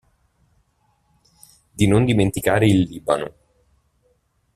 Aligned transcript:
Di 1.75 1.85
non 1.85 2.05
dimenticare 2.05 2.65
il 2.65 2.79
Libano. 2.89 3.33